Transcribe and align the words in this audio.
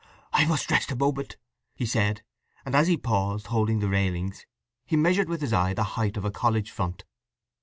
"I 0.33 0.45
must 0.47 0.71
rest 0.71 0.91
a 0.91 0.95
moment," 0.95 1.37
he 1.75 1.85
said; 1.85 2.23
and 2.65 2.73
as 2.73 2.87
he 2.87 2.97
paused, 2.97 3.45
holding 3.45 3.79
to 3.81 3.85
the 3.85 3.91
railings, 3.91 4.47
he 4.83 4.95
measured 4.95 5.29
with 5.29 5.41
his 5.41 5.53
eye 5.53 5.75
the 5.75 5.83
height 5.93 6.17
of 6.17 6.25
a 6.25 6.31
college 6.31 6.71
front. 6.71 7.03